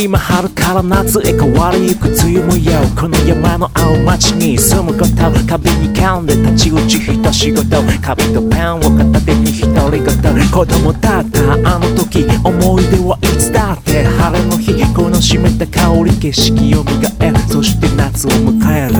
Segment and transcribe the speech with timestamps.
[0.00, 5.16] 今春から夏へ変わりゆく梅雨もよこの山の青町に住むこと
[5.48, 14.68] 壁に噛んで立ち打ち一仕事紙とペンを片手に独り言子供だったあの時思い出はいつだって晴れの日。
[14.94, 18.94] この湿った香り景色を磨えそして夏を迎える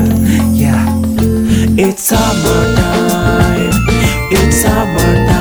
[0.56, 0.74] Yeah
[1.76, 3.70] It's summer time
[4.32, 5.38] It's summertime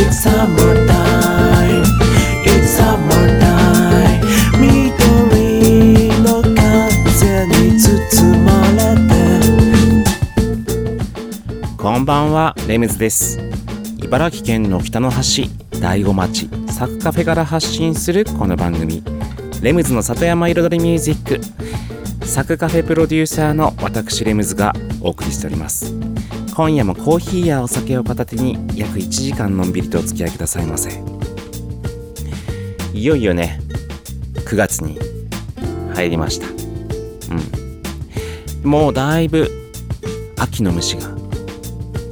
[0.00, 1.84] It's summer time
[2.46, 4.24] It's summer time
[4.58, 7.86] 緑の風に包
[8.38, 9.10] まれて。
[11.76, 13.38] こんばんはレムズです。
[14.02, 19.02] 茨城県の北の端大子町サクカフェから発信するこの番組。
[19.60, 21.40] レムズの里山彩りミュージック。
[22.26, 25.99] サクカフェプロデューサーの私レムズがお送りしております。
[26.60, 30.90] 今夜もコーヒーやお酒を片手に約1時間のんびりとお付き合いくださいませ。
[32.92, 33.58] いよいよね
[34.44, 34.98] 9月に
[35.94, 36.46] 入りました。
[37.34, 38.70] うん。
[38.70, 39.48] もうだいぶ
[40.38, 41.08] 秋の虫が。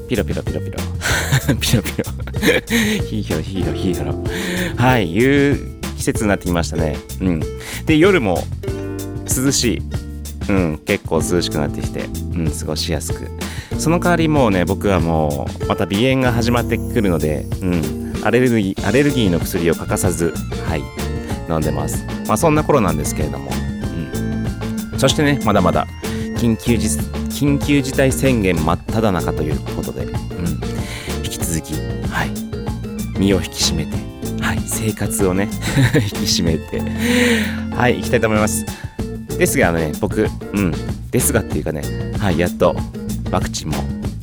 [0.08, 0.78] ピロピロピロピロ。
[1.60, 2.05] ピロピロ。
[3.06, 4.24] ヒーヒロヒーロヒーロ
[4.78, 6.96] はいいう季節になってきましたね。
[7.20, 7.42] うん。
[7.84, 8.42] で夜も
[9.27, 9.83] 涼しい。
[10.48, 13.28] うん結構涼しくなってきてうん過ごしやすく。
[13.78, 18.08] その代わりもうね僕はもうまた鼻炎が始まってくるのでうん。
[18.24, 20.34] アレルギーアレルギーの薬を欠かさず
[20.66, 20.82] はい。
[21.50, 22.04] 飲んでます。
[22.26, 23.50] まあそんな頃なんですけれども。
[24.92, 24.98] うん。
[24.98, 25.86] そしてねまだまだ
[26.36, 26.98] 緊急事
[27.30, 30.12] 緊急事態宣言真っ只中ということで、うん、
[31.24, 31.74] 引き続き、
[32.11, 35.48] はい、身を引き締めて、はい、生活をね
[35.94, 36.80] 引き締めて、
[37.77, 38.67] はい、行きたいと思います。
[39.38, 40.72] ですがね、僕、うん、
[41.12, 41.83] ですがっていうかね、
[42.18, 42.74] はい、やっと
[43.30, 43.77] ワクチンも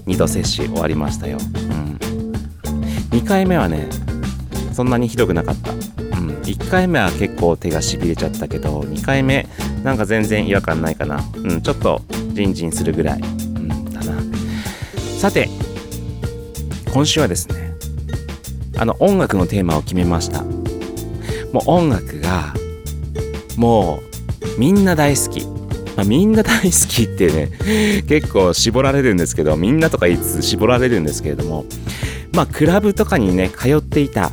[0.06, 1.38] 2度接種終わりましたよ。
[1.38, 1.98] うん、
[3.12, 3.88] 2回目はね、
[4.74, 5.72] そんなにひどくなかった。
[5.72, 5.78] うん、
[6.42, 9.48] 1回目は結構手がしびれちゃったけど、2回目、
[9.84, 11.24] なんか全然違和感ないかな。
[11.36, 12.02] うん、ちょっと
[12.34, 14.22] ジンジンするぐらい、うん、だな。
[15.18, 15.50] さて、
[16.94, 17.74] 今週はですね、
[18.78, 20.44] あの音楽のテーマを決めました。
[21.54, 22.54] もう音楽が、
[23.58, 24.02] も
[24.58, 25.46] うみんな大好き。
[25.96, 31.66] まあ、みんな大好きってね、結構絞られるんですけど、みんなとかいつつ絞られるんですけれども、
[32.34, 34.32] まあ、クラブとかにね、通っていた、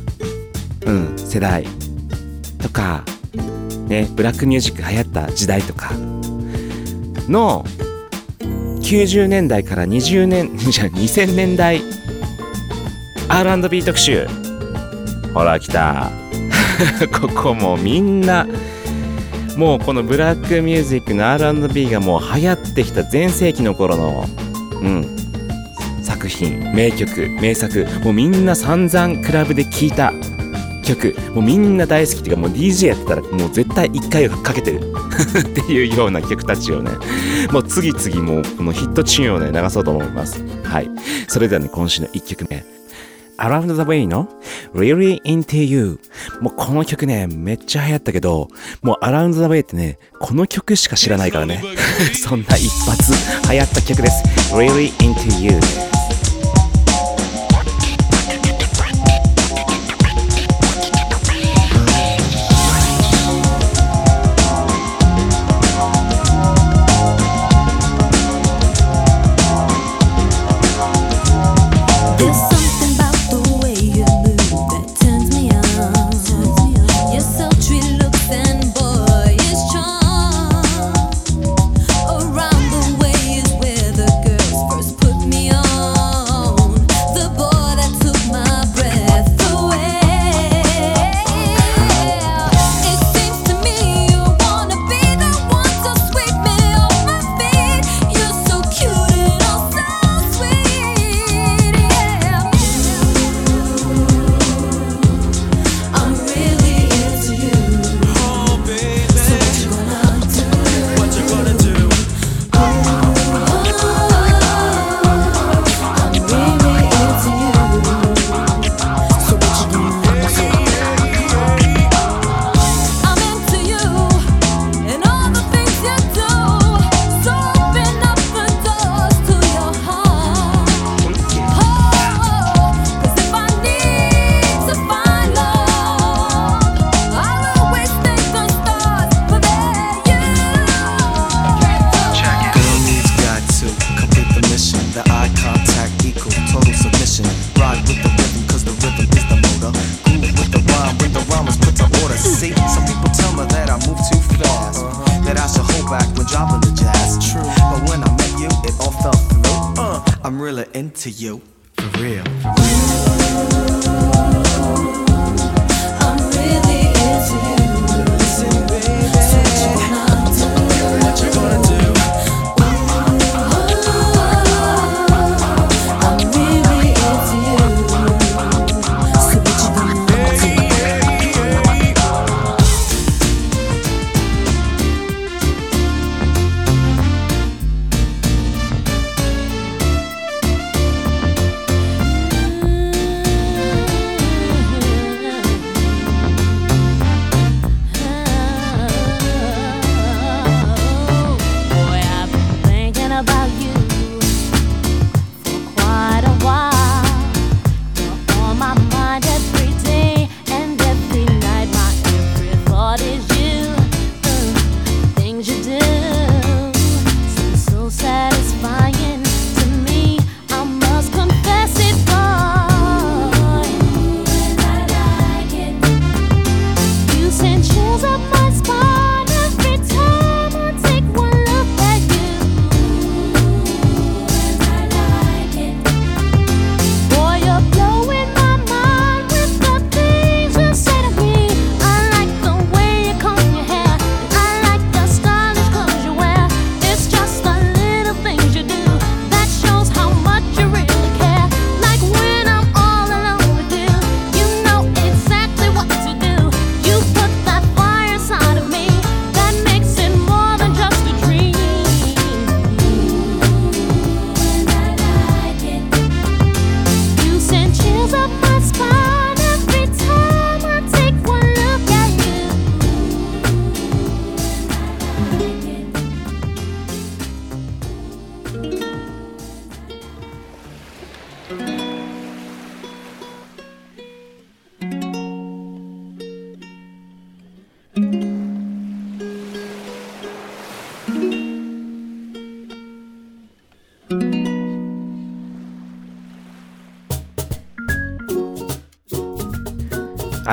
[0.85, 1.65] うん、世代
[2.61, 3.05] とか、
[3.87, 5.93] ね、ブラックミュージック流行った時代とか
[7.29, 7.63] の
[8.81, 11.81] 90年代から20年、 じゃ2000年代
[13.29, 14.27] R&B 特集。
[15.33, 16.11] ほら来た。
[17.19, 18.45] ここもみんな、
[19.57, 24.25] もうこのブラックミュージックの R&B がもう流行ってきた全盛期の頃の、
[24.81, 25.17] うん、
[26.01, 30.11] 作品、名曲、名作、もうみんな散々クラブで聴いた
[30.83, 34.79] 曲、もうみんな大好きっていうかもう DJ やってたらもう絶対一回はかけてる
[35.39, 36.91] っていうような曲たちをね、
[37.51, 40.43] もう次々もうこのヒットチューンをね、流そうと思います。
[40.63, 40.89] はい。
[41.27, 42.65] それではね、今週の1曲目。
[43.37, 44.27] アラウンドザ・ウイの
[44.73, 45.99] Really Into You。
[46.41, 48.49] もうこの曲ね、めっちゃ流行ったけど、
[48.81, 51.63] もうアラウンドザ・ウェイってね、この曲しか知らないからね。
[52.13, 53.13] そんな一発
[53.51, 54.23] 流行った曲です。
[54.53, 55.92] Really Into You。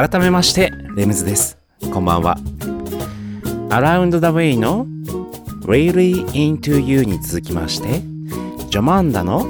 [0.00, 1.58] 改めまして、レムズです。
[1.93, 2.38] こんばんは。
[3.69, 4.87] Around the Way の
[5.67, 8.00] Really Into You に続きまして、
[8.70, 9.47] ジョマンダの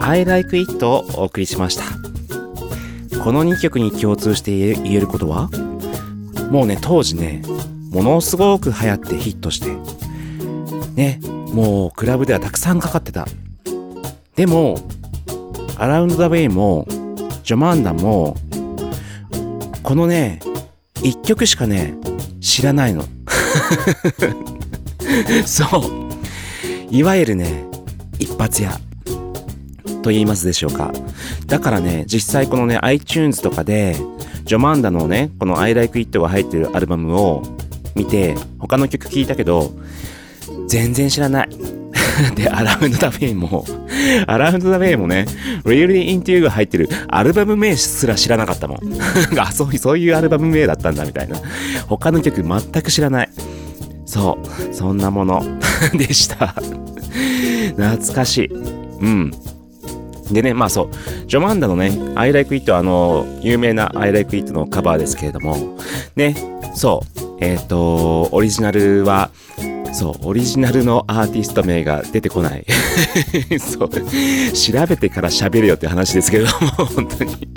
[0.00, 1.84] I Like It をお送りしました。
[3.22, 5.48] この2曲に共通して言えることは、
[6.50, 7.42] もうね、当時ね、
[7.92, 9.76] ものすごく流行ってヒットして、
[10.96, 11.20] ね、
[11.52, 13.28] もうクラブではたくさんかかってた。
[14.34, 14.76] でも、
[15.76, 16.84] Around the Way も、
[17.44, 18.36] ジョマンダも、
[19.84, 20.40] このね、
[21.02, 21.94] 一曲しかね、
[22.40, 23.04] 知らないの。
[25.44, 26.90] そう。
[26.90, 27.66] いわゆるね、
[28.18, 28.80] 一発屋。
[30.02, 30.90] と言いますでしょうか。
[31.46, 33.94] だからね、実際このね、iTunes とかで、
[34.44, 37.42] ジョマンダのね、この I Like It が入ってるアルバムを
[37.94, 39.70] 見て、他の曲聴いたけど、
[40.66, 41.48] 全然知らない。
[42.34, 43.64] で、アラウンド・ザ・ウェイも、
[44.26, 45.26] アラウンド・ザ・ウェイもね、
[45.64, 48.78] Really Into You が入ってるアルバム名すら知らなかったもん。
[49.38, 51.36] あ、そういう、そういうアルバム名だったんだみたいな。
[51.86, 53.28] 他の曲全く知らない。
[54.06, 55.42] そう、そんなもの
[55.94, 56.54] でした。
[57.76, 58.50] 懐かしい。
[58.52, 59.30] うん。
[60.30, 65.78] でね、まあそう、ジョマンダのね、I Like It はあの、有名な I Like It のカバーですけれども、
[66.16, 66.34] ね、
[66.74, 69.30] そう、えっ、と、オリジナルは、
[69.94, 72.66] そう、オリジナルのアーティスト名が出てこない。
[73.58, 76.50] そう、調べてから喋るよって話ですけども、
[76.84, 77.48] 本当に。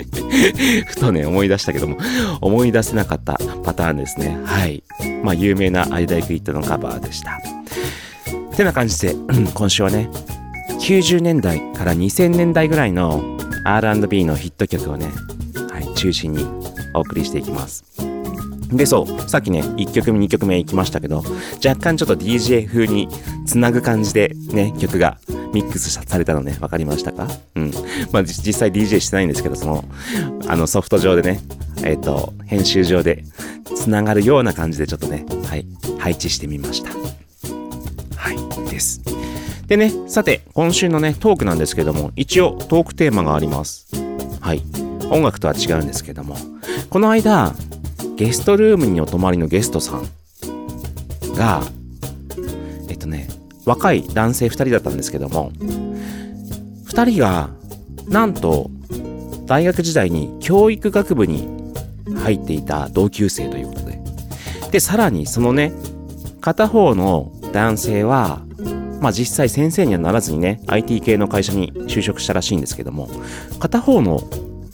[0.86, 1.98] ふとね、思い出したけども、
[2.40, 4.38] 思い出せなかったパターンですね。
[4.44, 4.84] はい。
[5.24, 7.40] まあ、有名な I Like It のカバーでした。
[8.56, 9.16] てな感じで、
[9.54, 10.08] 今週はね、
[10.80, 13.20] 90年代から2000年代ぐらいの
[13.64, 15.10] R&B のヒット曲をね、
[15.72, 16.44] はい、中心に
[16.94, 17.84] お送りしていきます。
[18.68, 21.24] で、そう、さっきね、1曲目、2曲目行きましたけど、
[21.64, 23.08] 若干ちょっと DJ 風に
[23.46, 25.18] つなぐ感じでね、曲が
[25.52, 27.28] ミックスされたのね、わかりましたか？
[27.54, 27.72] うん。
[28.12, 29.84] まあ、実際 DJ してないんですけど、その、
[30.46, 31.40] あの、ソフト上でね、
[31.82, 33.24] えっ、と、編集上で
[33.74, 35.66] つながるような感じでちょっとね、はい、
[35.98, 36.90] 配置してみました。
[38.16, 39.02] はい、です。
[39.66, 43.86] でね、さて、今週のね、トークなんですけども、一応トークテーマがあります。
[44.40, 44.62] はい。
[45.10, 46.36] 音楽とは違うんですけども、
[46.90, 47.54] この間、
[48.18, 50.08] ゲストルームにお泊まりのゲストさん
[51.36, 51.62] が、
[52.88, 53.28] えっとね、
[53.64, 57.50] 若い男性2人だったんですけども、2人が、
[58.08, 58.70] なんと、
[59.46, 61.46] 大学時代に教育学部に
[62.16, 64.00] 入っていた同級生ということで。
[64.72, 65.72] で、さらにそのね、
[66.40, 68.42] 片方の男性は、
[69.00, 73.08] まあ実際先生にはならずにね IT 系の会社に就職したらしいんですけども
[73.60, 74.20] 片方の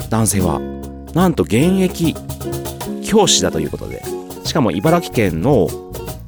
[0.08, 0.60] 男性は
[1.12, 2.14] なんと現役
[3.14, 4.02] 教師だということで。
[4.44, 5.68] しかも茨城県の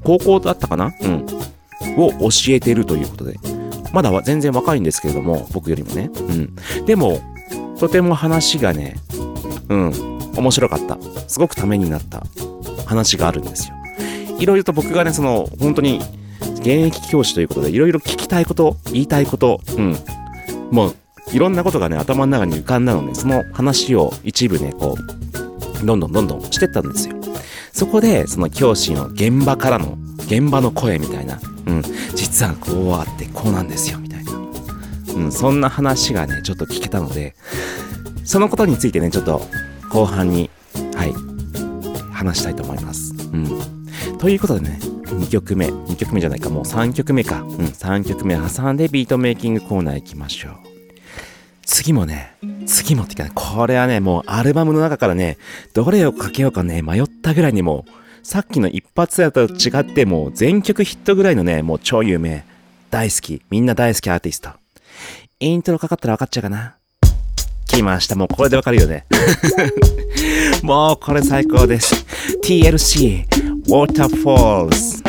[0.04, 0.94] 高校だったかな？
[1.02, 1.26] うん。
[1.98, 3.36] を教えてるということで。
[3.92, 6.10] まだ全然若いんですけれども僕よりもね。
[6.14, 6.54] うん。
[6.86, 7.18] でも
[7.80, 8.94] とても話がね
[9.68, 9.92] うん。
[10.36, 10.96] 面白かった。
[11.26, 12.22] すごくためになった。
[12.86, 13.74] 話があるんですよ。
[14.38, 16.00] いろいろと僕がねその本当に
[16.60, 19.96] 現役教師ということでいろいろ聞きたいこと言いたいことうん。
[20.70, 20.94] もう
[21.32, 25.25] いろんなことがね頭の中に浮かんだのでその話を一部ねこう
[25.84, 27.16] どんどんどんどんしてったんですよ。
[27.72, 31.82] そこでその教師の現場からの現場の声みたいなうん
[32.14, 34.32] 実はこうあってこうなんですよみたいな。
[35.16, 37.34] うんそんな話がねちょっと聞けたので
[38.24, 39.42] そのことについてねちょっと
[39.90, 40.50] 後半に
[40.94, 41.12] はい
[42.12, 43.12] 話したいと思います。
[43.32, 44.18] うん。
[44.18, 47.42] ということでね2曲目2曲目じゃないかもう3曲目か。
[47.42, 50.52] うん3曲目挟んでビートメイキングコーナー行きましょう。
[51.64, 52.34] 次もね
[52.66, 55.38] 次もってかねこれはねもうアルバムの中からね
[55.74, 62.44] どれをかけようかね迷ったぐらいにもうさっきの一発やと違ってもう全曲ヒットぐらいのねもう超有名
[62.90, 64.50] 大好きみんな大好きアーティスト。
[65.38, 66.76] イントロかかったら分かっちゃうかな。
[67.66, 68.16] 来ました。
[68.16, 69.04] もうこれでわかるよね。
[70.62, 72.06] もうこれ最高です。
[72.42, 73.26] TLC
[73.68, 75.05] Waterfalls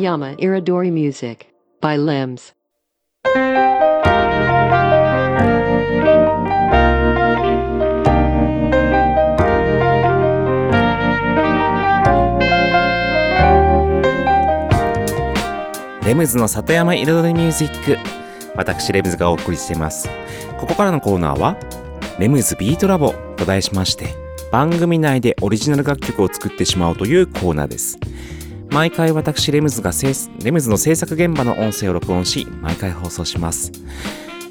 [0.00, 1.46] Sayama Iridori Music
[1.82, 2.54] by Limbs.
[16.06, 17.98] レムズの里山彩りミュージック
[18.56, 20.08] 私レムズがお送りしています。
[20.58, 21.58] ここからのコーナーは
[22.18, 24.14] レムズビートラボと題しまして
[24.50, 27.98] 番組内でオリジナル楽曲を作ってしまおうというコーナーです。
[28.70, 29.90] 毎回私レムズが
[30.42, 33.72] レムズの制作現場の音声を録音し毎回放送します。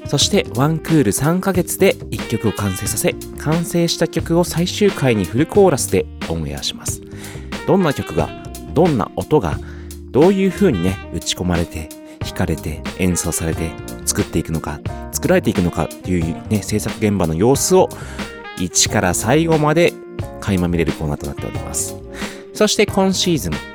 [0.06, 7.00] そしてワンクール3ヶ月で1曲を完成させ完成した曲を最終回にフルコーラスでオンエアします。
[7.66, 8.28] どんな曲が
[8.74, 9.58] どんな音が
[10.10, 13.70] どういう風にね打ち込まれて弾かれて演奏されて
[14.04, 14.80] 作っていくのか
[15.12, 17.88] 作られていくのかっていうね制作現場の様子を
[18.58, 19.94] 1から最後まで
[20.40, 21.96] 垣間見れるコーナーとなっております。
[22.52, 23.69] そして今シーズン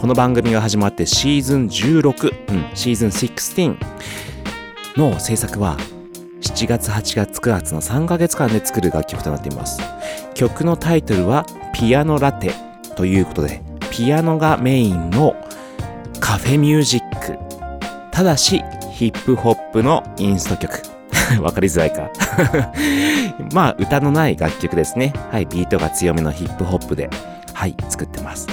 [0.00, 3.76] この番組が始まってシーズン16、うん、シーズン16
[4.96, 5.76] の制作は
[6.40, 9.78] 7月、8月、9月の3ヶ月間で作る楽曲となっています。
[10.32, 12.54] 曲のタイトルはピアノラテ
[12.96, 13.60] ということで、
[13.90, 15.36] ピアノがメインの
[16.18, 17.38] カフェミュージック。
[18.10, 20.80] ただし、ヒップホップのインスト曲。
[21.42, 22.10] わかりづらいか。
[23.52, 25.12] まあ、歌のない楽曲ですね。
[25.30, 27.10] はい、ビートが強めのヒップホップで、
[27.52, 28.46] はい、作ってます。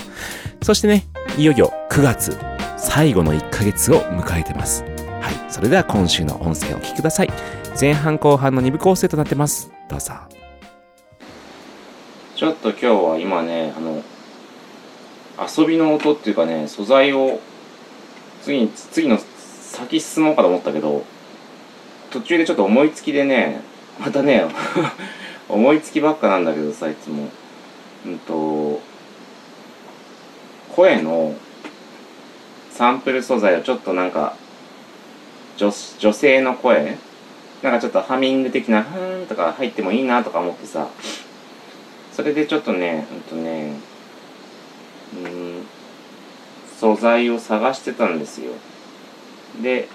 [0.62, 2.37] そしてね、いよいよ9月、
[2.77, 4.83] 最後の1ヶ月を迎えてます。
[5.21, 7.29] はい、それでは今週の音声をお聞きください。
[7.79, 9.71] 前半後半の2部構成となってます。
[9.89, 10.13] どうぞ。
[12.35, 14.03] ちょっと今日は今ね、あの、
[15.47, 17.39] 遊びの音っていうかね、素材を
[18.43, 21.03] 次に、次の先進もうかと思ったけど、
[22.09, 23.61] 途中でちょっと思いつきでね、
[23.99, 24.45] またね、
[25.49, 27.29] 思いつきばっかなんだけどさ、いつも。
[28.05, 28.79] うんと、
[30.77, 31.33] 声の
[32.69, 34.35] サンプル素材をちょっとなんか
[35.57, 36.99] 女女性の声？
[37.63, 40.87] なんかちょっとハミング的な「ふーん」とか入ってもいいなとか思ってさ。
[42.13, 43.73] それでちょっとねうんとね
[45.15, 45.65] うん
[46.79, 48.51] 素材を探してたんですよ。
[49.63, 49.87] で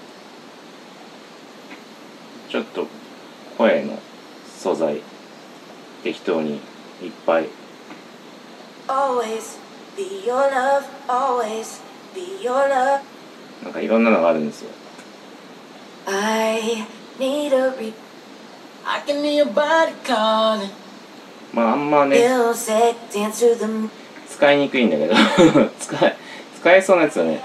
[2.49, 2.87] ちょっと
[3.57, 3.97] 声の
[4.59, 5.01] 素材
[6.03, 6.55] 適当に
[7.01, 7.47] いっぱい。
[8.89, 9.62] Always
[13.63, 14.69] なんかいろんなのがあるんですよ。
[21.53, 22.17] まああんまね
[24.29, 25.15] 使いにくいんだけど。
[25.79, 26.17] 使,え
[26.59, 27.41] 使えそうなやつだね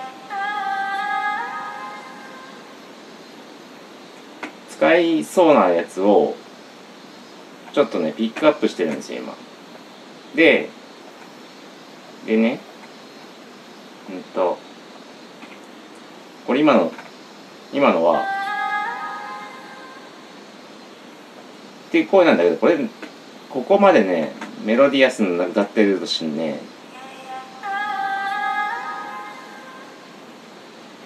[4.70, 6.34] 使いそうなやつを
[7.72, 9.34] ちょっとねピックアップしてるんですよ今。
[10.34, 10.70] で
[12.26, 12.60] でね
[14.10, 14.58] うんと
[16.46, 16.92] これ今の
[17.72, 18.22] 今のは
[21.88, 22.78] っていう声なんだけどこれ
[23.50, 24.32] ここまでね
[24.64, 26.60] メロディアスに歌ってるとしてね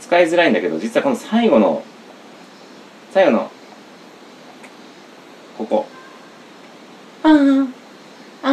[0.01, 1.83] 使いづらいんだけど実はこの最後の
[3.12, 3.51] 最後の
[5.57, 5.87] ここ
[7.22, 7.68] あー
[8.42, 8.48] あ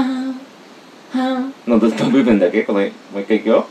[1.66, 2.64] ーあーのの部分だけ。
[2.64, 3.66] このもう一回いくよ。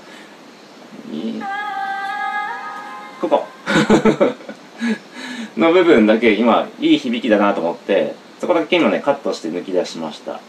[3.20, 3.46] ここ。
[5.58, 10.40] の部分だけ今いい響きだなと思ってそこだけ今ねカットして抜き出しました。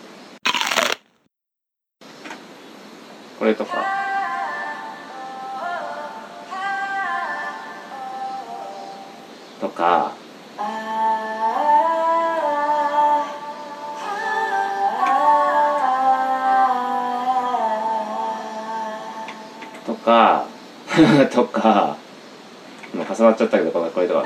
[3.39, 3.86] これとか。
[9.60, 10.13] とか。
[20.10, 20.45] か
[21.32, 21.95] とか
[22.95, 24.24] もう重なっちゃったけどこれこれとか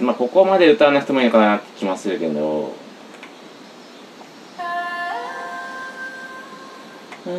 [0.00, 2.72] まあここまで歌わなくてもいいかなって気もするけど。
[7.24, 7.30] う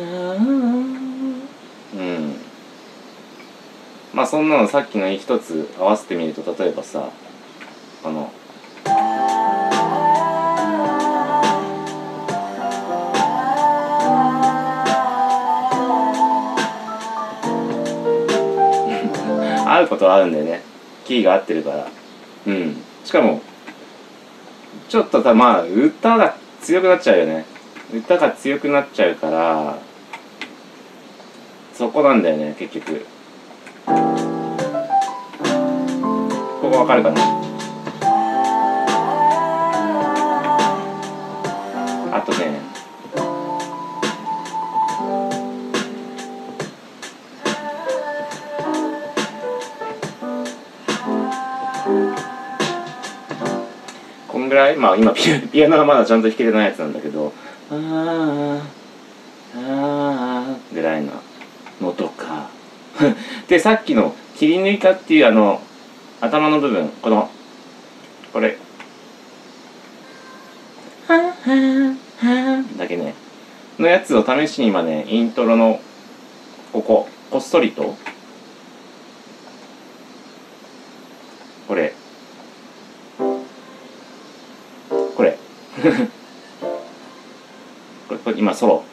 [1.96, 2.36] ん。
[4.14, 7.10] まあそんなのさっきの一つ合わせてみると例えばさ。
[19.84, 20.62] うことはあるんだよね。
[21.04, 21.86] キーが合ってるから。
[22.46, 22.76] うん。
[23.04, 23.40] しかも
[24.88, 27.44] ちょっとたまあ歌が強くなっちゃうよね。
[27.94, 29.76] 歌が強くなっちゃうから
[31.72, 33.06] そこなんだよね結局。
[33.86, 33.92] こ
[36.70, 37.43] こわかるかな？
[54.74, 57.32] いまあ今ピアピアノがまだちゃんと弾けてないやつなんだけど
[57.70, 58.60] あー
[59.56, 61.12] あーぐらいな
[61.80, 62.48] のとか。
[63.48, 65.60] でさっきの切り抜いたっていうあの
[66.20, 67.30] 頭の部分この
[68.32, 68.58] これ。
[72.76, 73.14] だけね
[73.78, 75.80] のやつを試しに今ねイントロの
[76.72, 77.96] こここっそりと
[88.08, 88.84] これ今ソロ。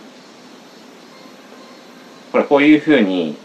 [2.32, 3.36] これこういうふうに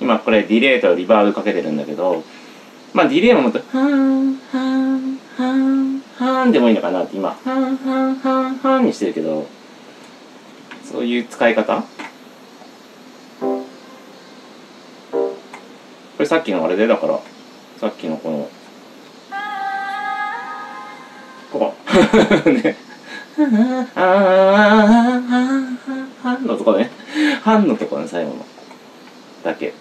[0.00, 2.22] 今これディレイとリバーブかけてるんだけど
[2.92, 9.46] まあディレイももっとはんはんはんはんでもいいのかなって今はんはんはんはんにしてるけど
[10.84, 11.82] そういう使い方？
[13.40, 13.64] こ
[16.20, 17.18] れさっきのあれでだから
[17.78, 18.48] さっきのこの
[21.50, 21.74] ここ。
[22.50, 22.76] ね。
[26.46, 26.90] のとこね
[27.42, 28.46] 半のとこね最後の
[29.42, 29.74] だけ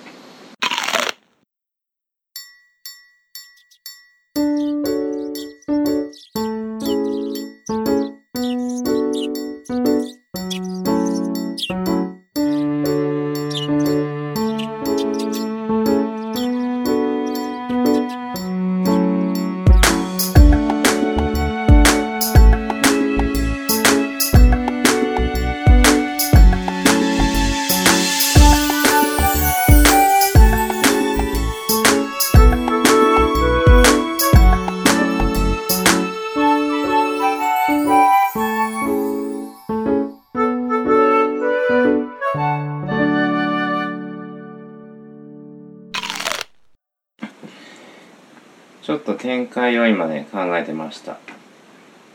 [50.73, 51.19] てました。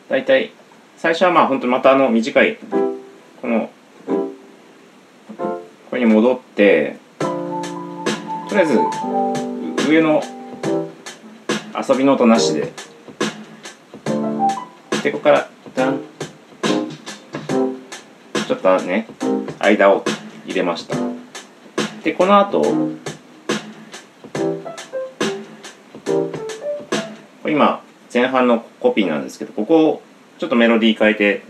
[0.09, 0.53] だいたい
[0.97, 2.59] 最初はまあ本当またあの短い
[3.41, 3.71] この
[4.07, 8.79] これに戻ってとりあえず
[9.89, 10.21] 上の
[11.89, 12.73] 遊びの音なしで
[15.03, 16.01] でここからダン。
[18.47, 19.07] ちょっとね
[19.59, 20.03] 間を
[20.47, 20.97] 入れました。
[22.03, 22.97] でこの後こ
[27.45, 30.03] れ今前半のコピーなんですけどここを
[30.39, 31.43] ちょっとメロディー変えて。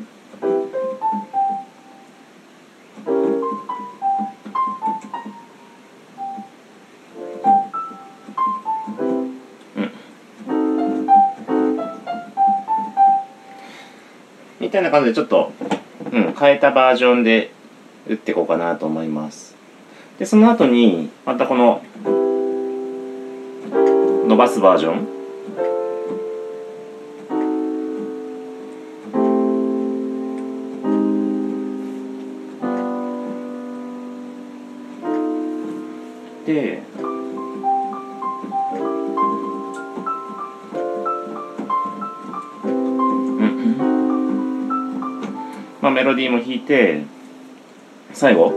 [14.61, 15.53] みたいな感じでちょっと、
[16.13, 17.53] うん、変えたバージョンで
[18.07, 19.57] 打っていこうかなと思います。
[20.19, 21.83] でその後にまたこの
[24.27, 25.18] 伸ばすバージョン。
[46.69, 47.03] て
[48.13, 48.53] 最後。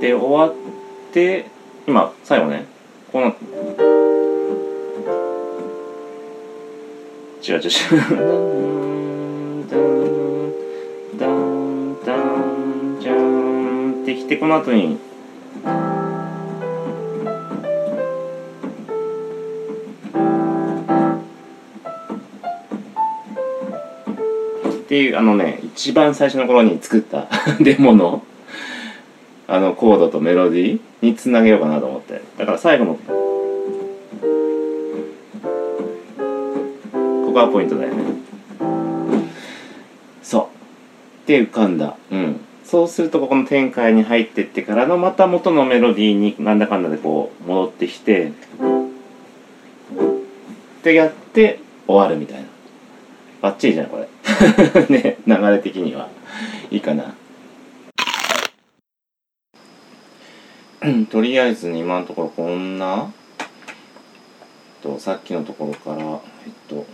[0.00, 0.54] で終わっ
[1.12, 1.46] て
[1.86, 2.66] 今最後ね。
[3.12, 3.36] この。
[7.42, 9.66] 違う違う違う。
[9.70, 9.96] ダン
[11.16, 14.98] ダンダンジャンってきてこの後に
[25.16, 27.28] あのね一番最初の頃に作った
[27.60, 28.22] デモの
[29.48, 32.20] あのコードとメロディーにつなげようかなと思って。
[32.36, 33.00] だから最後のこ
[37.26, 38.16] こがポイントだよね。
[41.26, 41.96] って浮かんだ。
[42.12, 42.40] うん。
[42.64, 48.32] そうするとここの展開に入ってってからのまた元のメロディーになんだかんだでこう戻ってきてっ
[50.82, 52.46] てやって終わるみたいな。
[53.42, 54.08] バッチリじゃんこれ。
[54.88, 56.08] ね流れ的には。
[56.70, 57.14] いいかな。
[61.10, 63.12] とりあえず今のところこんな。
[64.82, 66.04] とさっきのところから
[66.46, 66.86] えっと。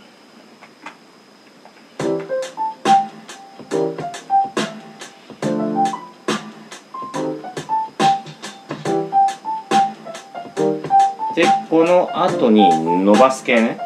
[11.35, 12.69] でこの後に
[13.03, 13.77] 伸ばす系ね。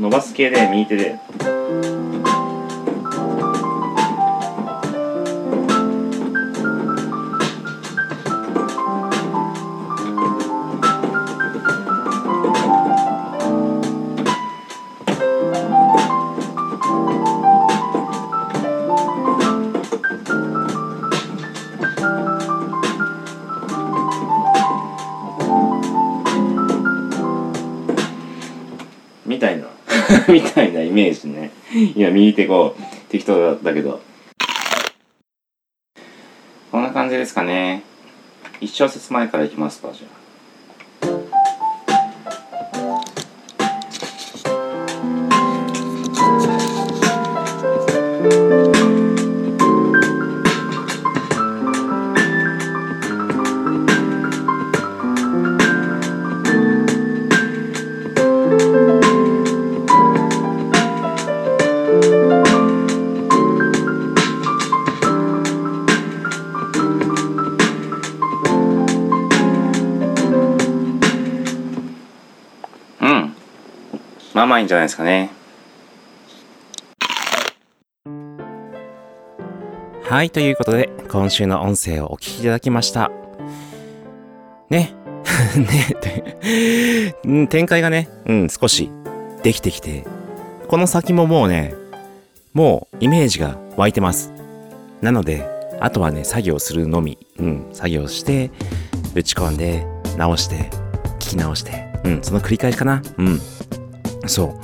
[0.00, 1.31] 伸ばす系で右手で。
[32.02, 34.00] 今右手こう適当だけど。
[36.72, 37.84] こんな感じですかね。
[38.60, 40.21] 1小節前からいきますかじゃ
[74.42, 75.30] まあまあいんじゃないですかね。
[80.02, 83.12] はいということで今週の音声をお聞きいただきました。
[84.68, 84.94] ね。
[86.42, 87.46] ね。
[87.46, 88.90] 展開がねうん少し
[89.44, 90.04] できてきて
[90.66, 91.74] この先ももうね
[92.52, 94.32] もうイメージが湧いてます。
[95.02, 95.46] なので
[95.78, 98.50] あとはね作業するのみうん作業して
[99.14, 100.68] 打ち込んで直して
[101.20, 103.02] 聞き直してうんその繰り返しかな。
[103.18, 103.40] うん。
[104.26, 104.54] そ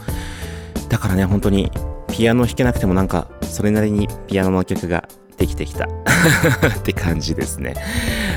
[0.86, 0.90] う。
[0.90, 1.70] だからね本当に
[2.10, 5.86] ピアノ弾けなくてもなんかそれなりにピアノの曲ができてきた。
[6.78, 7.74] って感じですね。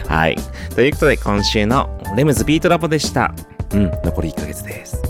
[0.07, 0.37] はい。
[0.75, 3.33] ということで今週のレムズビートラボでした。
[3.73, 5.01] うん残り1ヶ月です。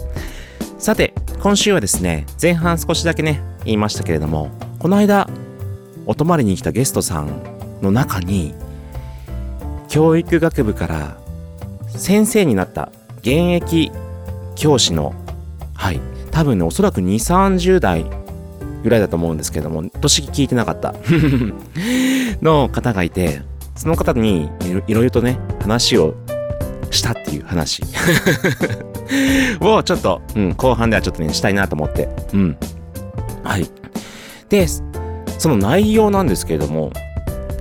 [0.77, 5.29] さて今週はですね前半少しだけね言いましたけれどもこの間
[6.07, 7.43] お泊まりに来たゲストさん
[7.81, 8.55] の中に
[9.87, 11.17] 教育学部から
[11.87, 13.91] 先生になった現役
[14.55, 15.13] 教師の
[15.81, 15.99] はい。
[16.29, 18.05] 多分ねおそらく2 3 0代
[18.83, 20.93] ぐらいだと思うんですけども年聞いてなかった。
[22.43, 23.41] の方がいて
[23.75, 24.51] その方に
[24.87, 26.13] いろいろとね話を
[26.91, 27.81] したっていう話。
[29.59, 32.09] をちょっと、うん、後半ではちょっとねしたいなと思って。
[32.33, 32.57] うん。
[33.43, 33.67] はい。
[34.49, 36.91] でその内容なんですけれども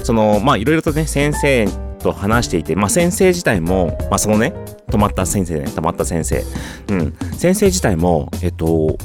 [0.02, 1.66] そのまあいろいろとね先生
[2.00, 4.52] と話していてまあ先生自体もまあそのね
[4.90, 6.44] 泊まった先生ね泊まった先生。
[6.88, 7.14] うん。
[7.36, 8.98] 先生自体もえっと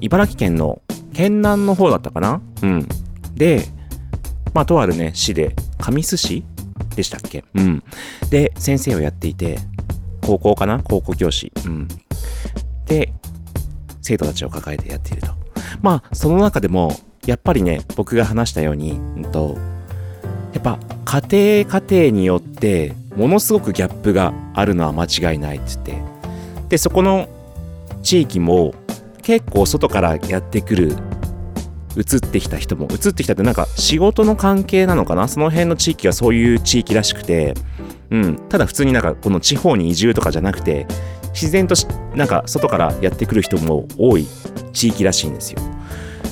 [0.00, 0.80] 茨城県の
[1.12, 2.40] 県南の方だったかな？
[2.62, 2.88] うん。
[3.34, 3.64] で
[4.54, 6.44] まあとあるね市で神栖市
[6.96, 7.44] でしたっけ？
[7.54, 7.82] うん。
[8.30, 9.58] で先生をやっていて
[10.22, 10.80] 高校かな？
[10.82, 11.52] 高校教師。
[11.66, 11.88] うん。
[12.86, 13.12] で
[14.02, 15.28] 生徒たちを抱えてやっていると。
[15.82, 19.56] まあその中でもやっぱりね僕が話したように、うんと、
[20.52, 26.10] やっぱ家庭家庭によってものすごくギャップがあるのは間違いないって言って。
[26.68, 27.28] でそこの
[28.02, 28.74] 地域も
[29.22, 30.96] 結構外からやってくる
[31.96, 35.26] 移ってきた人も移ってきたってなんか仕事の関係なのかな？
[35.26, 37.54] その辺の地域はそういう地域らしくて。
[38.10, 38.36] うん。
[38.48, 40.86] ただ普通になんかこの地方に移住とかじゃなくて
[41.32, 44.26] 自然としなんか外からやってくる人も多い
[44.72, 45.60] 地域らしいんですよ。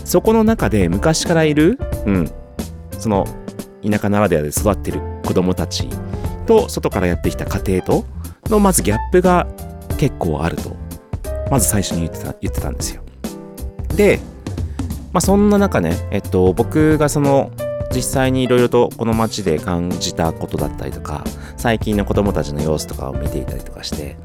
[0.04, 2.30] そこの中で昔からいるうん。
[2.98, 3.26] その
[3.88, 5.88] 田舎ならではで育ってる子供たち。
[6.48, 8.04] と外からやってきた家庭と
[8.46, 9.46] のまずギャップが
[9.98, 10.88] 結構あると。
[11.50, 13.02] まず最初に言ってた言ってたんですよ。
[13.96, 14.20] で
[15.12, 17.50] まあそんな中ねえっと僕がその
[17.94, 21.24] 実際にいろいろとこの街で感じたことだったりとか
[21.56, 24.16] 最近の子供たちの様子とかを見ていたりとかして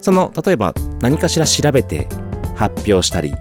[0.00, 2.08] その例えば何かしら調べて
[2.56, 3.32] 発表したり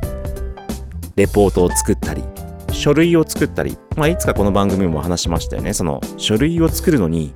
[1.16, 2.24] レポートを作ったり
[2.72, 5.74] 書類を作ったり、まあ、いつかこの番組も話しましたよね。
[5.74, 7.34] その書類を作るのに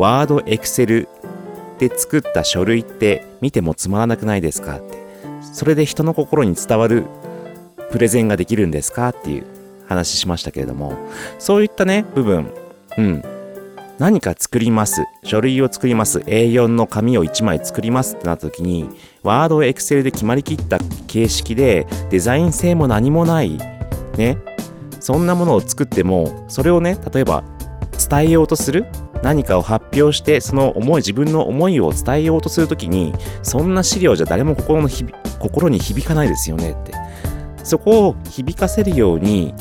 [0.00, 1.10] ワード、エクセル
[1.78, 4.78] で作った書類って見てもつまらなくないですか？
[4.78, 4.96] って
[5.52, 7.04] それで人の心に伝わる
[7.90, 9.10] プレゼンができるんですか？
[9.10, 9.44] っていう
[9.86, 10.94] 話しましたけれども、
[11.38, 12.50] そういったね、部分、
[12.96, 13.22] うん。
[13.98, 15.04] 何か作ります。
[15.22, 16.20] 書類を作ります。
[16.20, 18.88] A4 の紙を1枚作りますってなった時に、
[19.22, 23.58] ワード、エクセルで決まりきった形式で、デザイン性も何もない、
[24.16, 24.38] ね。
[24.98, 27.44] そんなものを作っても、それをね、例えば
[28.08, 28.86] 伝えようとする
[29.22, 35.04] 何かを発表して、その思い、自分の思いを伝えようとするときに、そんな資料じゃ誰も心のひ
[35.38, 36.92] 心に響かないですよねって。
[37.64, 39.54] そこを響かせるように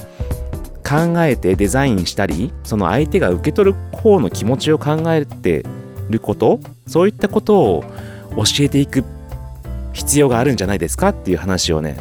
[0.88, 5.66] 考えてデザインしたり、その相手が受け取る方の気持ちを考えて
[6.10, 7.84] ること、そういったことを
[8.36, 9.04] 教えていく
[9.94, 11.98] 必要があるんじゃないですかっていう話をね、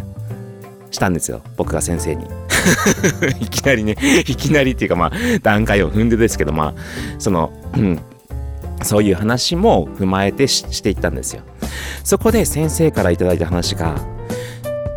[0.90, 1.42] したんですよ。
[1.56, 2.47] 僕が先生に。
[3.40, 6.80] いきなりね、いきなりっていうかまあ、段階を踏んでですけど、まあ、
[7.18, 7.98] その、うん、
[8.82, 11.42] そういう話も踏まえてしていったんですよ。
[12.04, 13.96] そこで先生からいただいた話が、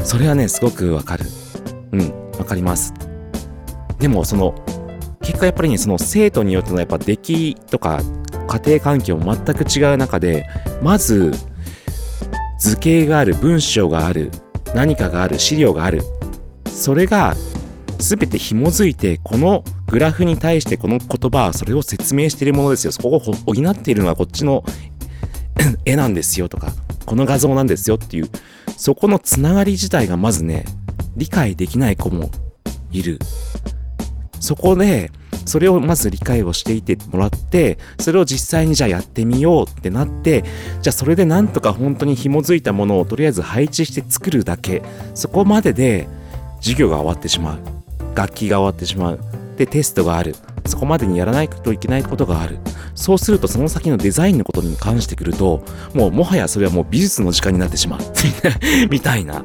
[0.04, 1.26] それはね、すごくわかる。
[1.92, 2.94] うん、わかります。
[4.00, 4.56] でも、その、
[5.22, 8.02] 結果やっぱりね、その生徒によってのやっぱ出来とか
[8.48, 10.48] 家庭環境も全く違う中で、
[10.82, 11.32] まず、
[12.60, 14.32] 図形がある、文章がある、
[14.76, 16.02] 何かがある、資料がある。
[16.66, 17.36] それが
[18.02, 22.92] 全て紐づいて、このグラフに対してこの言葉それを説明しているものですよ。
[22.92, 24.64] そこを補っているのはこっちの
[25.86, 26.74] 絵なんですよとか、
[27.06, 28.30] この画像なんですよっていう、
[28.78, 30.66] そこのつながり自体がまずね、
[31.16, 32.30] 理解できない子も
[32.92, 33.20] いる。
[34.40, 35.12] そこで、
[35.46, 40.44] それをまず理解をしていてもらって、それを実際にじゃあやってみようってなって、
[40.82, 44.82] じゃあそれでなんとか本当に紐づいたものをとりあえず配置して作るだけ。
[45.14, 46.08] そこまでで
[46.60, 47.81] 授業が終わってしまう。
[48.16, 49.20] 楽器が終わってしまう。
[49.58, 50.36] で、テストがある。
[50.66, 52.60] そこまでにやらないといけないことがある。
[52.94, 58.00] そうするとその先のデザインのことに関してくると、もうもはやそれはもう美術の時間になってしまう。
[58.90, 59.44] みたいな。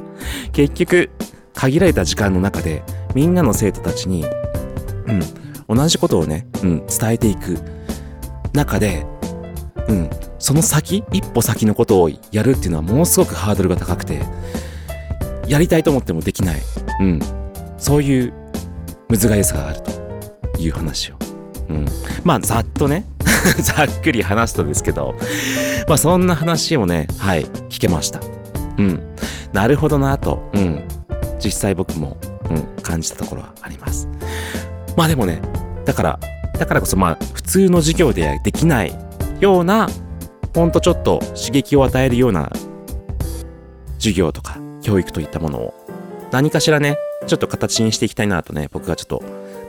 [0.53, 1.11] 結局、
[1.55, 2.83] 限られた時間の中で、
[3.15, 4.27] みんなの生徒たちに、
[5.69, 7.59] うん、同じことをね、うん、伝えていく
[8.53, 9.07] 中で、
[9.89, 14.21] うん、その先、一歩先のことをやるっていうのはものすごくハードルが高くて、
[15.49, 16.61] やりたいと思ってもできない。
[17.01, 17.21] うん。
[17.79, 18.33] そういう
[19.09, 21.17] 難しさがあるという話を。
[21.69, 21.87] うん。
[22.25, 23.05] まあ、ざっとね、
[23.63, 25.15] ざっくり話すとですけど、
[25.89, 28.21] まあ、そんな話をね、はい、聞けました。
[28.79, 29.01] うん。
[29.53, 30.85] なるほどなと、うん。
[31.43, 32.17] 実際僕も、
[32.51, 34.09] うん、感じたところはあります。
[34.97, 35.41] まあでもね、
[35.85, 36.21] だから、
[36.59, 38.95] だからこそまあ、普通の授業ではできない
[39.41, 39.89] ような、
[40.55, 42.51] ほんとちょっと刺激を与えるような
[43.99, 45.75] 授業とか教育といったものを
[46.31, 49.23] 何かしらね、ちょっと形にしていきたいなとね、僕がちょっと、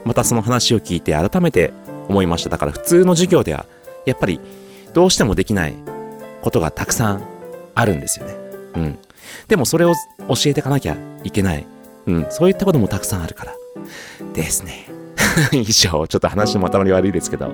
[0.04, 1.72] またその話を聞いて改めて
[2.08, 2.50] 思いました。
[2.50, 3.66] だから普通の授業では、
[4.06, 4.40] やっぱり
[4.92, 5.74] どうしてもできない
[6.42, 7.22] ことがたくさん
[7.74, 8.34] あるんですよね。
[8.74, 8.98] うん。
[9.48, 9.94] でもそれを
[10.28, 11.66] 教えていかなきゃいけない。
[12.06, 12.26] うん。
[12.30, 13.54] そういったこともたくさんあるから。
[14.34, 14.88] ですね。
[15.52, 17.52] 以上、ちょっと話のまとまり悪いですけど、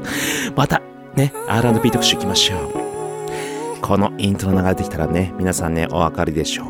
[0.56, 0.80] また
[1.14, 3.80] ね、R&B 特集行きましょう。
[3.80, 6.66] このイントロ流れてきたらね、皆さんね、お分かりでしょう。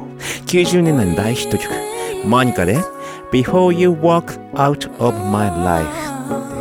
[0.47, 1.73] 90年代の大ヒット曲、
[2.27, 2.79] モニカで
[3.35, 6.54] Before You Walk Out of My Life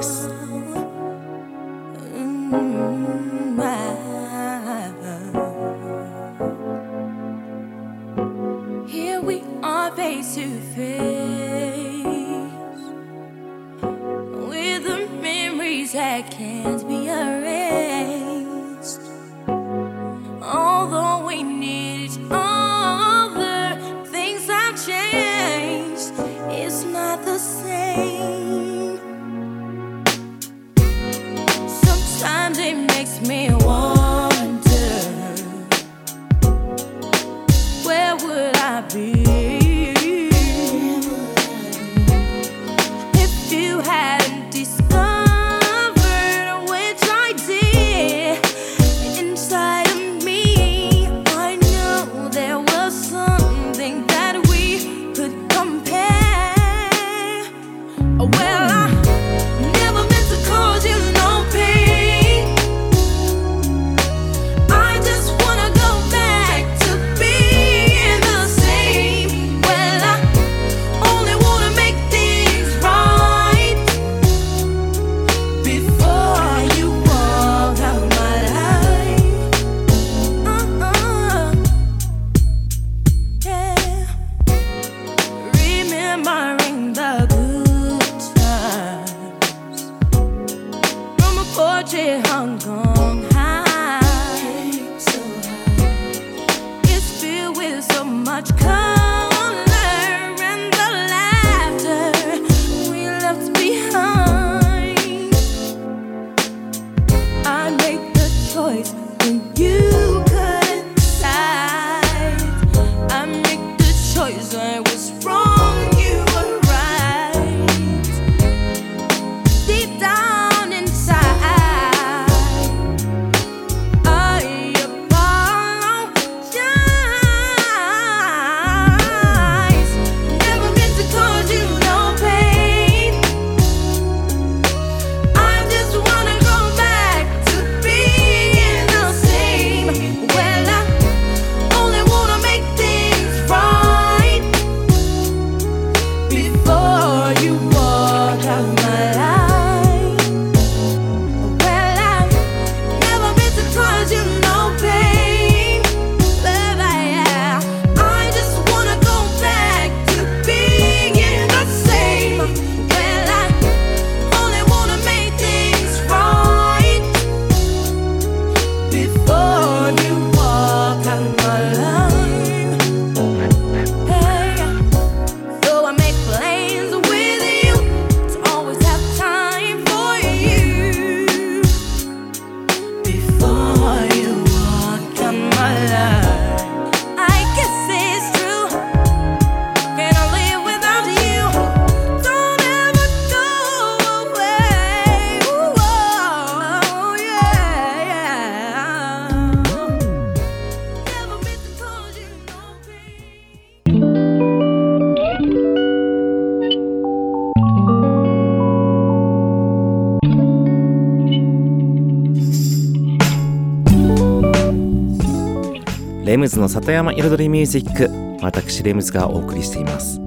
[216.59, 220.19] の里山彩りミュージック私レムズがお送りしています。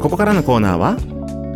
[0.00, 0.96] ここからのコーナーは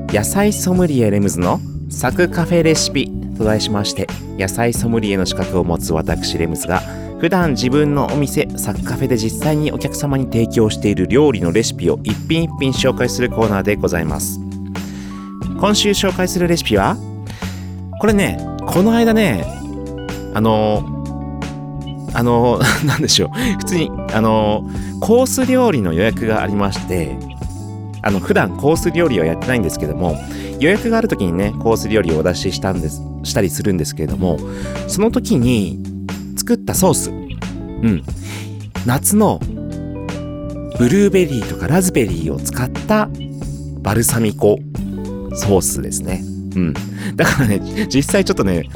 [0.09, 4.07] 野菜ソムリエレムズのサクカフェレシピと題しまして
[4.39, 6.81] 野菜ソムリエの資格を持つ私レムズが
[7.21, 14.41] 普段自分のお店サクカフェで実際にお客様に提供している料理のレシピを一品一品紹介するコーナーでございます。
[15.61, 16.97] 今週紹介するレシピは
[18.01, 19.45] これねこの間ね
[20.33, 20.98] あの
[22.19, 23.59] あの、 なんでしょう。
[23.59, 24.69] 普通に、あの、
[25.01, 27.17] コース料理の予約がありまして、
[28.03, 30.19] あの、普段コース料理はやってないんですけども、
[30.59, 34.37] 予約がある時にね、コース料理をお出ししたんです、したりするんですけれども、
[34.89, 35.79] その時に
[36.37, 38.03] 作ったソース、うん、
[38.85, 39.39] 夏の
[40.77, 43.09] ブルーベリーとかラズベリーを使った
[43.83, 44.59] バルサミコ
[45.35, 46.25] ソースですね。
[46.57, 46.75] うん。
[47.15, 48.69] だからね、実際ちょっとね、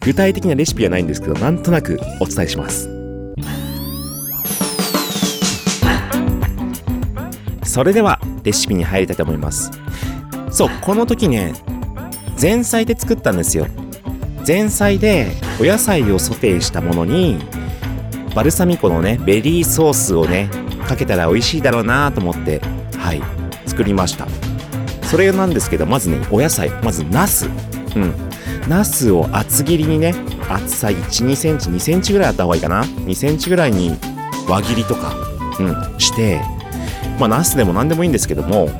[0.00, 2.88] 具体的なレシピはないんですけど、なんとなくお伝えします。
[7.64, 9.70] それでは、レシピに入りたいと思います。
[10.50, 11.52] そう、この時ね、
[12.40, 13.66] 前菜で作ったんですよ。
[14.46, 17.38] 前菜でお野菜をソテーしたものに、
[18.34, 20.48] バルサミコのね、ベリーソースをね、
[20.86, 22.62] かけたら美味しいだろうなと思って、
[22.96, 23.22] はい、
[23.66, 24.26] 作りました。
[25.02, 27.48] それなんですけど、まずね、お野菜、まずナス。
[27.96, 28.27] うん。
[28.68, 30.14] ナスを厚切りにね、
[30.48, 32.84] 厚さ1、2センチ、2センチぐらいあった方がいいかな。
[32.84, 33.96] 2センチぐらいに
[34.46, 35.14] 輪切りとか、
[35.58, 35.62] う
[35.96, 36.40] ん、して、
[37.18, 38.70] まあ、ナスでも何でもいいんですけども、うん、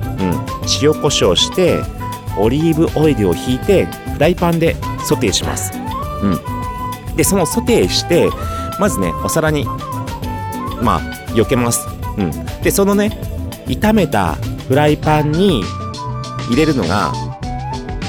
[0.82, 1.80] 塩コショウして、
[2.38, 5.72] オリーブオイルをひいて、フライパンでソテーします。
[6.22, 7.16] うん。
[7.16, 8.28] で、そのソテーして、
[8.78, 9.64] まずね、お皿に、
[10.82, 11.00] まあ、
[11.32, 11.86] 避けます。
[12.16, 12.30] うん。
[12.62, 13.18] で、そのね、
[13.66, 14.34] 炒めた
[14.68, 15.64] フライパンに
[16.48, 17.12] 入れるのが、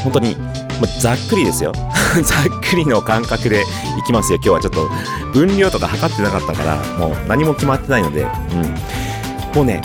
[0.04, 0.36] 本当に、
[0.80, 1.72] まあ、ざっくりですよ。
[2.24, 3.62] ざっくりの感覚で
[3.98, 4.38] いきますよ。
[4.38, 4.90] 今日はちょっと
[5.34, 9.56] 分量とか測ってなかったから、もう何も決まってないので、うん。
[9.56, 9.82] もうね、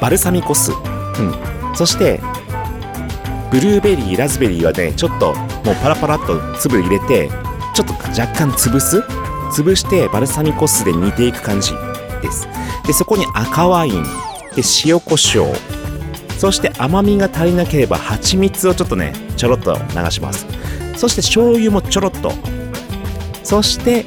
[0.00, 0.72] バルサミコ酢。
[0.72, 1.34] うん。
[1.74, 2.20] そして、
[3.50, 7.28] ブルーベリー、ラズベリーはね、ちょっともうパラパラっと粒入れて、
[7.74, 9.02] ちょっと若干潰す？
[9.50, 11.72] 潰してバルサミコ酢で煮ていく感じ
[12.22, 12.46] です。
[12.86, 14.04] で、そこに赤ワイン、
[14.54, 15.54] で、塩コショウ、
[16.40, 20.46] そして甘みが足りなければ蜂蜜をちょっとね、ちょろっと流します。
[20.96, 22.32] そして醤油もちょろっと。
[23.44, 24.06] そして、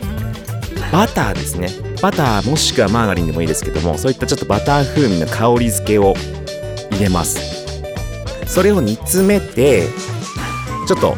[0.91, 1.69] バターですね。
[2.01, 6.15] バターもしくはマーガリンでもいいですけども、そういったちょっとバター風味の香り付けを
[6.89, 7.37] 入れます。
[8.47, 9.83] それを煮詰めて、
[10.87, 11.15] ちょっと、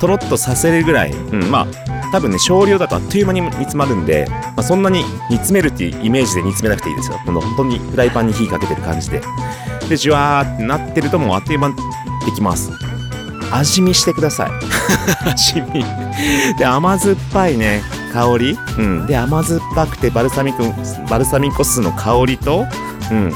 [0.00, 7.18] とろっとさせるぐらい、うん、まあ、多分ね、少量だとあっという間に煮詰まるんで、まあ、そんなに煮詰めるっていうイメージで煮詰めなくていいですよ。
[7.24, 9.20] この本当にフライパンに火かけてる感じで。
[9.88, 11.76] で、ジュワーってなってるともうあっという間に
[12.24, 12.70] できます。
[13.50, 14.50] 味見してください。
[15.30, 15.84] 味見。
[16.58, 17.82] で、甘酸っぱいね、
[18.12, 18.58] 香り。
[18.78, 19.06] うん。
[19.06, 20.64] で、甘酸っぱくてバルサミコ、
[21.08, 22.66] バルサミコ酢の香りと、
[23.10, 23.32] うん。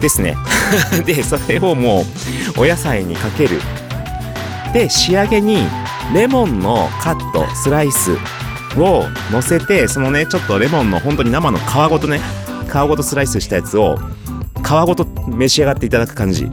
[0.00, 0.36] ですね。
[1.06, 2.04] で、それをも
[2.56, 3.60] う、お野菜にかける。
[4.72, 5.66] で、仕上げに、
[6.14, 8.12] レモンのカット、スライス
[8.76, 12.20] を乗せて、そのね、ちょっとレモンの本当に生の皮ごとね、
[12.70, 13.96] 皮ごとスライスしたやつを、
[14.62, 16.50] 皮ごと召し上がっていただく感じ。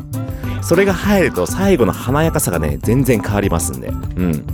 [0.62, 3.88] それが入ると最後の華やかさがね、全然変わりますんで。
[3.88, 4.46] うん。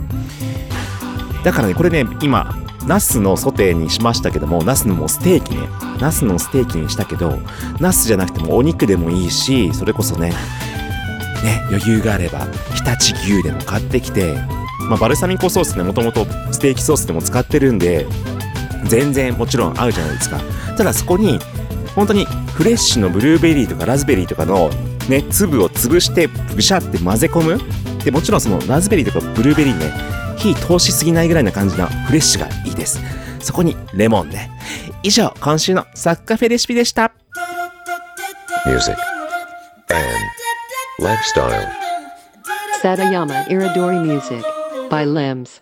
[1.44, 5.68] だからね、これね、今、ナスのソテーにしましたけども、ナスのもうステーキね。
[6.00, 7.38] ナスのステーキにしたけど、
[7.78, 10.30] ナスじゃなくてもお肉でもいいし、それこそね、
[11.44, 12.48] ね、余裕があれば、
[12.84, 14.36] 常陸牛でも買ってきて、
[14.88, 18.06] まあ、バルサミコソースね、もともとステーキソースでも使ってるんで、
[18.86, 20.40] 全然もちろん合うじゃないですか。
[20.76, 21.38] ただそこに、
[21.94, 24.70] 本当にフレッシュのブルーベリーとかラズベリーとかの
[25.08, 27.58] ね粒を潰してぐしゃって混ぜ込む。
[28.04, 29.90] でもちろんそのラズベリーとかブルーベリーね
[30.36, 33.00] 火通しすぎないぐらいな感じなフレッシュがいいです。
[33.40, 34.50] そこにレモンね。
[35.02, 37.12] 以上今週のサッカフェレシピでした。
[38.66, 38.96] Music,
[39.90, 40.04] and
[41.00, 41.66] lifestyle.
[42.82, 44.55] Satayama Iridori Music
[44.88, 45.60] by Limbs.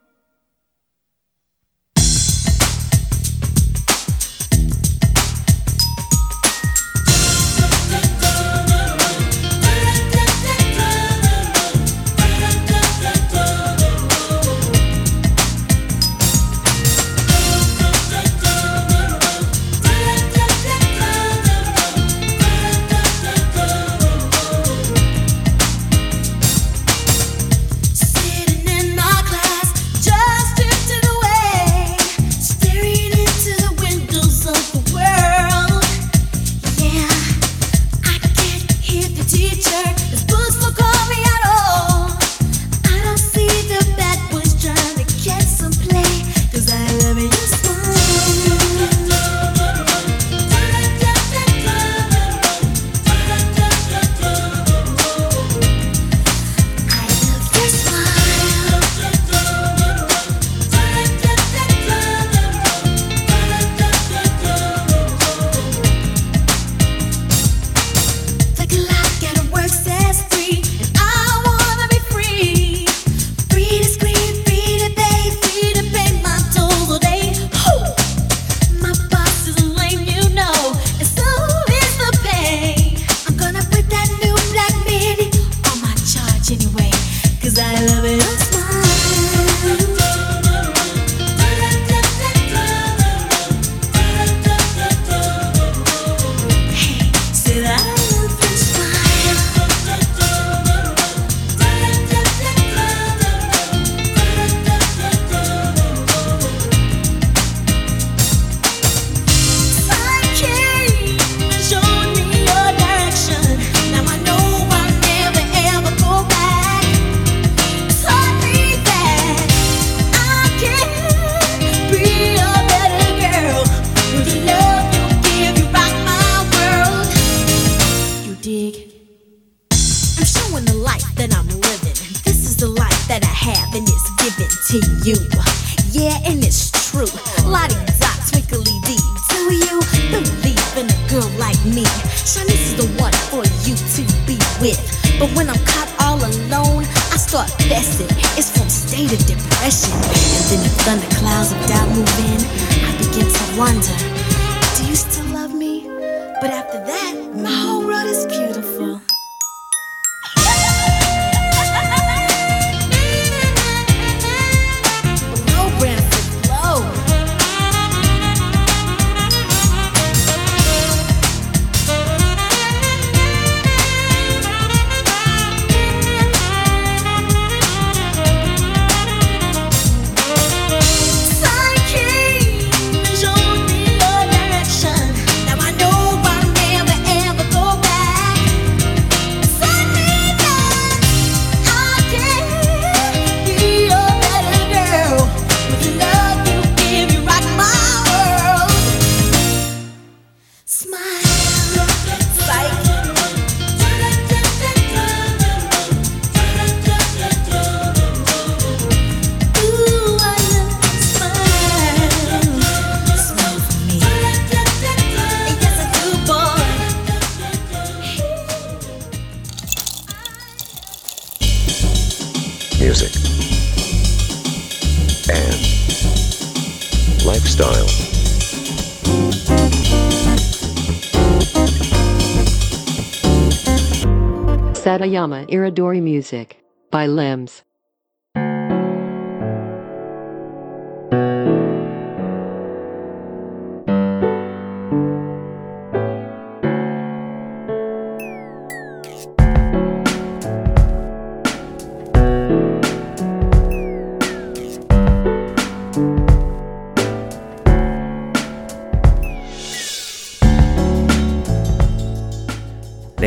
[235.15, 236.59] 'Satayama Iridori Music'
[236.91, 237.63] by Limbs.“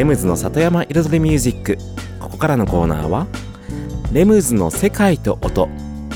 [0.08, 1.78] ムズの里山彩りミュージック”
[2.20, 3.28] ここからのコーナーは
[4.14, 5.68] 「レムズの世界と音」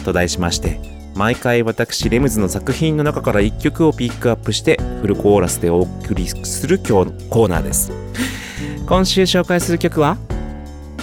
[0.05, 0.79] と題しまして
[1.13, 7.91] 毎回私レムズの作品の中から1曲をピックアップしてフルコーラスでお送りする今日のコーナーです。
[8.87, 10.17] 今週紹介する曲は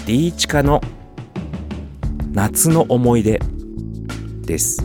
[0.06, 0.80] リーチカの
[2.32, 3.38] 夏の思い出
[4.46, 4.82] です。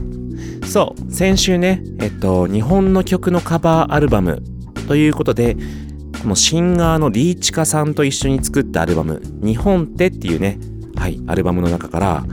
[0.65, 4.43] そう先週ねえっと日本の曲のカバーアルバム
[4.87, 5.55] ということで
[6.23, 10.57] このシンガーのリーチカさんと一緒に作ったアルバム「日本って」っていうね
[10.95, 12.25] はいアルバムの中から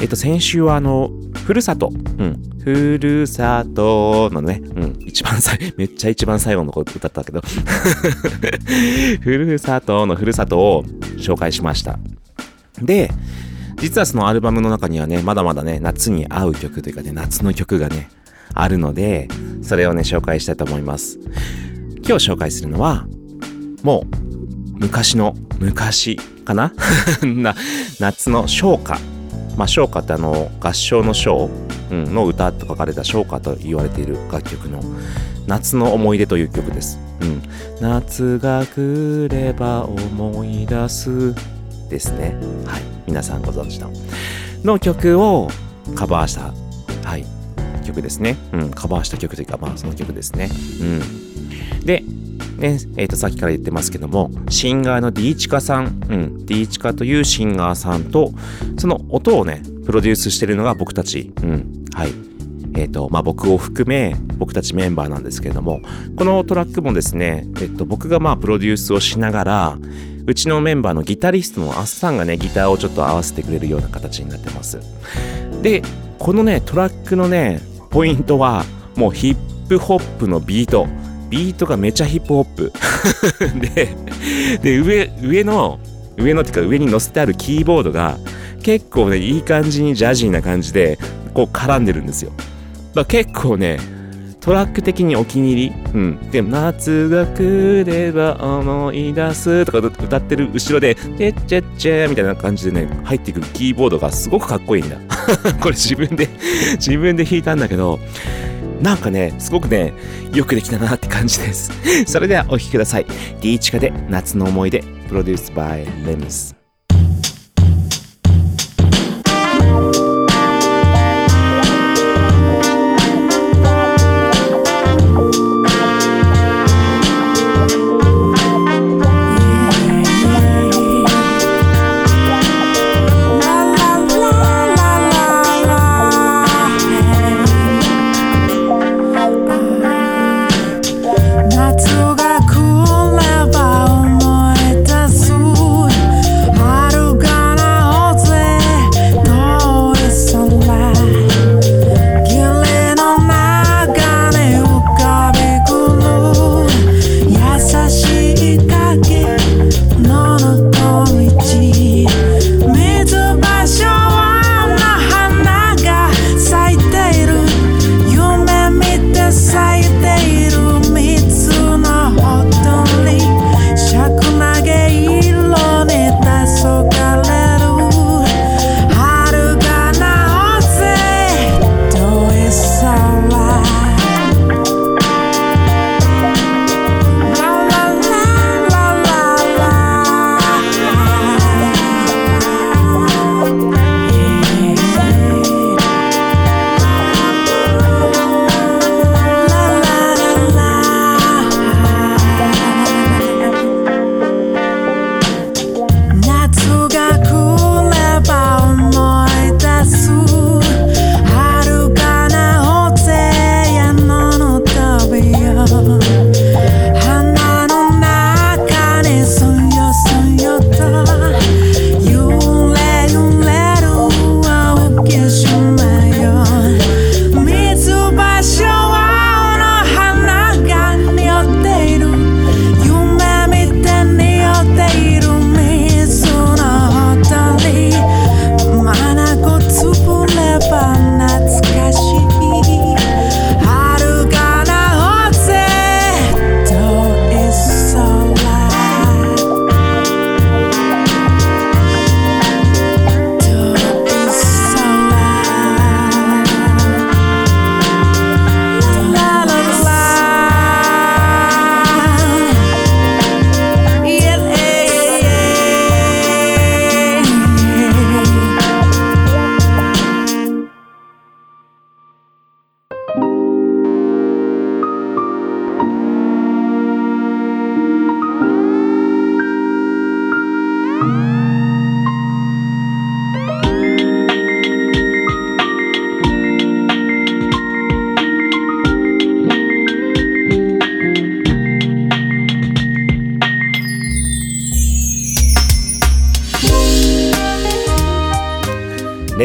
[0.00, 1.10] えっと先週はあの
[1.44, 7.40] ふるさとうんふるさとのね、うん、一番最、 めっちゃ一番最後のこと歌ったけど、
[9.22, 10.84] ふるさとのふるさとを
[11.16, 11.98] 紹介しました。
[12.82, 13.10] で、
[13.80, 18.10] 実はそのアルバムの中にはね、まだまだね、夏に合う曲というかね、夏の曲がね、
[18.52, 19.28] あるので、
[19.62, 21.18] それをね、紹介したいと思います。
[22.08, 23.06] 今日紹介するのは、
[23.82, 26.72] もう、昔の、昔かな？
[28.00, 28.98] 夏の唱歌。
[29.58, 31.50] まあ、唱歌ってあの、合唱の唱、
[31.90, 34.80] うん、の歌と書かれた唱歌と言われている楽曲の、
[35.46, 36.98] 夏の思い出という曲です。
[37.20, 37.42] うん。
[37.82, 41.34] 夏が来れば思い出す
[41.90, 42.38] ですね。
[42.64, 42.82] はい。
[43.06, 43.92] 皆さんご存知の。
[44.64, 45.50] の曲を
[45.94, 46.54] カバーした、
[47.06, 47.26] はい。
[47.84, 48.38] 曲ですね。
[48.54, 48.70] うん。
[48.70, 50.48] カバーした曲というか、まあ、その曲ですね。
[50.80, 51.27] うん。
[51.84, 52.04] で、
[52.58, 58.32] ね、えっ、と、さっきから言ってますけども、シンガーのディーチカさん、うん、ディーチカというシンガーさんと、
[58.78, 62.12] その音をね、プロデュースしてるのが僕たち、うん、はい。
[62.74, 65.80] えっ、と、まあ、僕を含め、僕たちメンバーなんですけれども、
[66.16, 69.78] このトラックもですね、えっと、僕がまあ、プロデュースをしながら、
[70.26, 74.78] うちのメンバーのギタリストのアッサンがね、ギターをちょっと合わせてくれるような形になってます。
[75.62, 75.82] で、
[76.18, 77.60] このね、トラックのね、
[77.90, 78.64] ポイントは、
[78.94, 80.86] もうヒップホップのビート。
[81.28, 82.72] ビートがめちゃヒップホップ。
[83.74, 83.88] で、
[84.62, 85.78] で、上、上の、
[86.16, 88.18] 上のっていうか上に乗せてあるキーボードが、
[88.62, 90.98] 結構ね、いい感じにジャジーな感じで、
[91.34, 92.32] こう絡んでるんですよ。
[92.94, 93.78] だ結構ね、
[94.40, 95.72] トラック的にお気に入り。
[95.94, 96.30] うん。
[96.30, 104.96] で、夏が来れば思い出すとか歌ってる後ろで、チェッチェッチェみたいな感じでね、入ってくるキーボードがすごくかっこいいんだ。
[105.60, 106.28] これ自分で、
[106.76, 107.98] 自分で弾いたんだけど、
[108.80, 109.92] なんかね、すごくね、
[110.32, 111.72] よくできたなって感じです。
[112.06, 113.04] それではお聴きください。
[113.04, 116.57] ディーチカで夏の思い出、プロデュースバイレムス。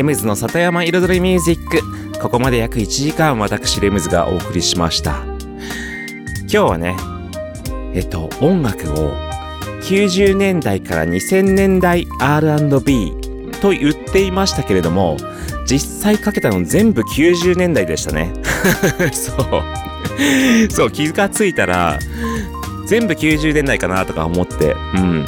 [0.04, 2.20] レムズの里山彩りミュージック。
[2.20, 5.24] ここまで約1時間私レムズがお送りしました。
[6.42, 6.98] 今日はね、
[7.94, 9.14] えっと、音楽を
[9.84, 13.14] 90年代から2000年代 R&B
[13.62, 15.16] と言っていましたけれども、
[15.66, 18.34] 実際かけたの全部90年代でしたね。
[19.14, 20.70] そう。
[20.70, 21.98] そう、気がついたら、
[22.88, 25.26] 全部90年代かなとか思って、うん。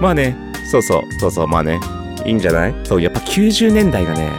[0.00, 0.34] まあね、
[0.70, 1.78] そうそう、そうそう、まあね、
[2.24, 2.74] いいんじゃない？
[2.84, 4.30] そう、90年代がね、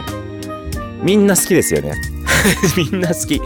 [1.02, 1.94] みんな好きですよね。
[2.76, 3.40] みんな好き。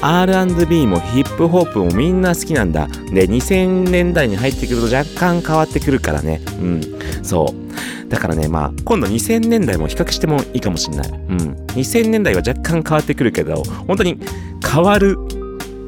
[0.00, 2.88] R&B もヒップホップもみんな好きなんだ。
[3.12, 6.40] で、2000年代に入ってくると若干変わってくるからね。
[6.60, 6.80] うん。
[7.22, 8.08] そう。
[8.08, 11.08] だからね、まあ、今度2000年代も比較してもいいかもしんない。
[11.08, 11.36] うん。
[11.74, 14.18] 2000年代は若干変わってくるけど、本当に
[14.64, 15.16] 変わる、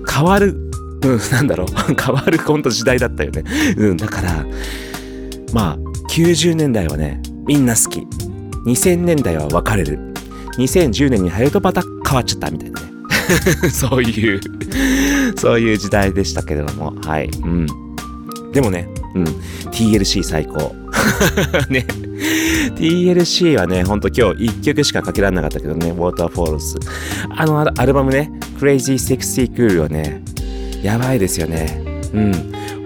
[0.09, 0.57] 変わる、
[1.03, 1.67] うん、なんだろう。
[1.99, 3.45] 変わる本当時代だったよね。
[3.77, 4.45] うん、だから、
[5.53, 5.79] まあ、
[6.11, 8.07] 90年代はね、みんな好き。
[8.65, 9.99] 2000年代は分かれる。
[10.59, 12.91] 2010年に入るとまた変わっちゃったみたいなね。
[13.71, 14.41] そういう、
[15.37, 17.31] そういう時代でしたけれども、はい。
[17.43, 17.67] うん。
[18.53, 19.25] でもね、うん。
[19.71, 20.75] TLC 最高。
[21.71, 21.87] ね。
[22.77, 26.79] TLC はね、ほんと今日1曲しかかけられなかったけどね、Waterfalls。
[27.37, 30.23] あのアルバムね、Crazy Sexy Cool はね、
[30.83, 31.83] やばいですよね。
[32.13, 32.33] うん。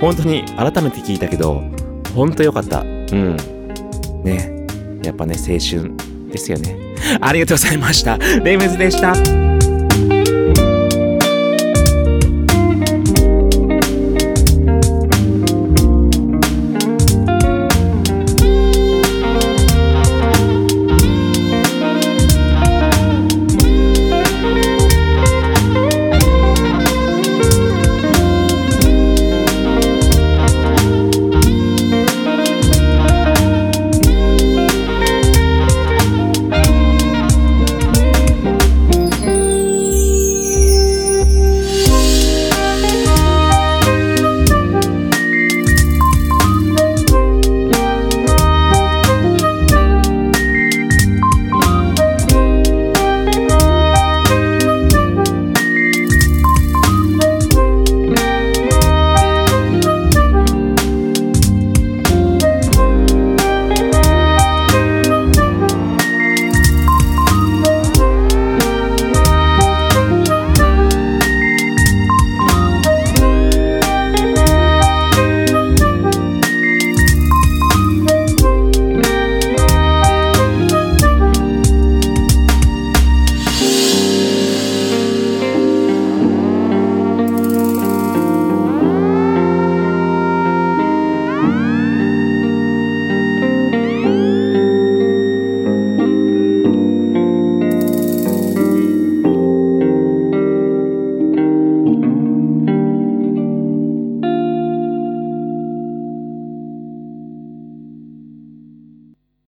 [0.01, 1.63] 本当に改めて聞いたけど、
[2.15, 2.81] ほんとよかった。
[2.81, 3.37] うん。
[4.23, 4.54] ね。
[5.05, 5.97] やっぱね、青春
[6.31, 6.77] ですよね。
[7.21, 8.17] ありがとうございました。
[8.19, 9.54] レイムズでした。